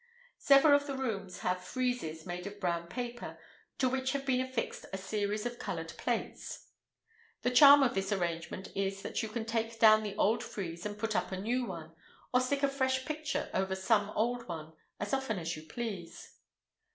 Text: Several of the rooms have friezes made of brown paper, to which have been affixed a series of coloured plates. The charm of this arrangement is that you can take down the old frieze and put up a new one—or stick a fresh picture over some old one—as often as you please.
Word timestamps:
Several 0.39 0.73
of 0.75 0.87
the 0.87 0.97
rooms 0.97 1.41
have 1.41 1.59
friezes 1.63 2.25
made 2.25 2.47
of 2.47 2.59
brown 2.59 2.87
paper, 2.87 3.37
to 3.77 3.87
which 3.87 4.13
have 4.13 4.25
been 4.25 4.41
affixed 4.41 4.87
a 4.91 4.97
series 4.97 5.45
of 5.45 5.59
coloured 5.59 5.89
plates. 5.95 6.69
The 7.43 7.51
charm 7.51 7.83
of 7.83 7.93
this 7.93 8.11
arrangement 8.11 8.69
is 8.75 9.03
that 9.03 9.21
you 9.21 9.29
can 9.29 9.45
take 9.45 9.77
down 9.79 10.01
the 10.01 10.15
old 10.15 10.43
frieze 10.43 10.87
and 10.87 10.97
put 10.97 11.15
up 11.15 11.31
a 11.31 11.39
new 11.39 11.67
one—or 11.67 12.39
stick 12.41 12.63
a 12.63 12.67
fresh 12.67 13.05
picture 13.05 13.51
over 13.53 13.75
some 13.75 14.09
old 14.15 14.47
one—as 14.47 15.13
often 15.13 15.37
as 15.37 15.55
you 15.55 15.67
please. 15.67 16.33